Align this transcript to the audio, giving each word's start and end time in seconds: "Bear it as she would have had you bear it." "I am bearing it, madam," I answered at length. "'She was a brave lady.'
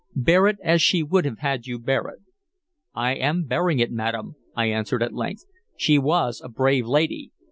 "Bear 0.15 0.47
it 0.47 0.57
as 0.63 0.81
she 0.81 1.03
would 1.03 1.25
have 1.25 1.37
had 1.37 1.67
you 1.67 1.77
bear 1.77 2.07
it." 2.07 2.21
"I 2.95 3.13
am 3.13 3.43
bearing 3.43 3.77
it, 3.77 3.91
madam," 3.91 4.33
I 4.55 4.65
answered 4.65 5.03
at 5.03 5.13
length. 5.13 5.43
"'She 5.77 5.99
was 5.99 6.41
a 6.43 6.49
brave 6.49 6.87
lady.' 6.87 7.29